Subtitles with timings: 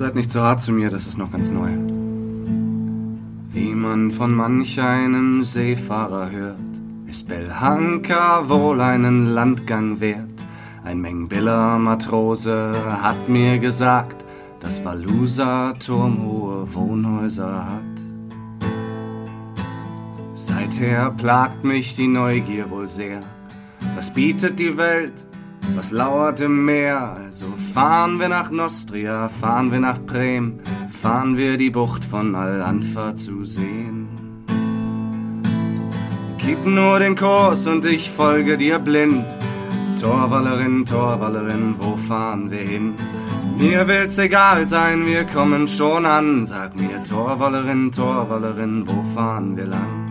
[0.00, 1.72] Seid nicht so hart zu mir, das ist noch ganz neu.
[3.52, 6.56] Wie man von manch einem Seefahrer hört,
[7.06, 10.42] ist Belhanka wohl einen Landgang wert.
[10.84, 14.24] Ein Mengbiller Matrose hat mir gesagt,
[14.60, 18.68] dass Valusa turmhohe Wohnhäuser hat.
[20.32, 23.22] Seither plagt mich die Neugier wohl sehr.
[23.96, 25.26] Was bietet die Welt?
[25.74, 27.16] Was lauert im Meer?
[27.24, 33.14] Also fahren wir nach Nostria, fahren wir nach Bremen, fahren wir die Bucht von Al-Anfa
[33.14, 34.08] zu sehen.
[36.38, 39.24] Gib nur den Kurs und ich folge dir blind.
[40.00, 42.94] Torwallerin, Torwallerin, wo fahren wir hin?
[43.58, 46.46] Mir will's egal sein, wir kommen schon an.
[46.46, 50.09] Sag mir, Torwallerin, Torwallerin, wo fahren wir lang?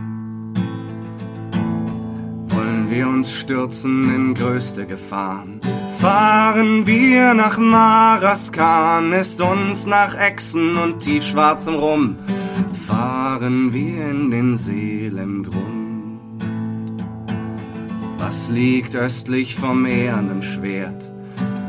[2.90, 5.62] Wir uns stürzen in größte Gefahren?
[6.00, 12.18] Fahren wir nach Maraskan, ist uns nach Echsen und tiefschwarzem Rum.
[12.88, 16.20] Fahren wir in den Seelengrund.
[18.18, 21.12] Was liegt östlich vom ehernen Schwert?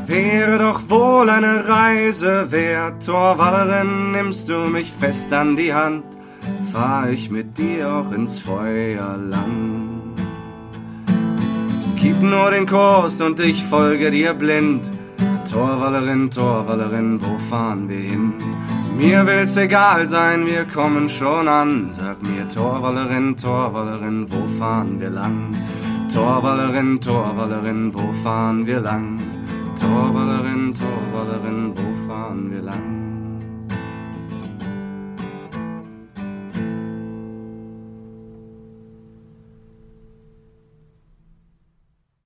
[0.07, 3.05] Wäre doch wohl eine Reise wert.
[3.05, 6.03] Torwallerin, nimmst du mich fest an die Hand,
[6.71, 9.90] fahr ich mit dir auch ins Feuerland.
[12.01, 14.91] Gib nur den Kurs und ich folge dir blind.
[15.47, 18.33] Torwallerin, Torwallerin, wo fahren wir hin?
[18.97, 21.91] Mir will's egal sein, wir kommen schon an.
[21.91, 25.55] Sag mir, Torwallerin, Torwallerin, wo fahren wir lang?
[26.11, 29.19] Torwallerin, Torwallerin, wo fahren wir lang?
[29.79, 33.00] Torwallerin, Torwallerin, wo fahren wir lang?